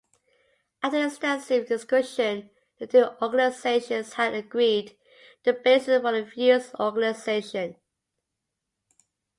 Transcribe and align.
After 0.81 1.05
extensive 1.05 1.67
discussions, 1.67 2.45
the 2.79 2.87
two 2.87 3.09
organisations 3.21 4.13
had 4.13 4.33
agreed 4.33 4.97
the 5.43 5.53
basis 5.53 6.01
for 6.01 6.15
a 6.17 6.25
fused 6.25 6.73
organisation. 6.79 7.75